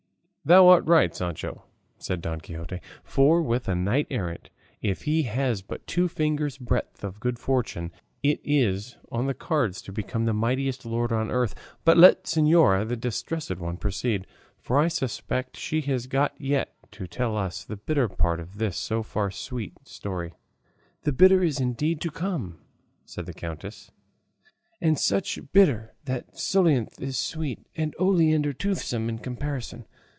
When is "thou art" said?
0.43-0.87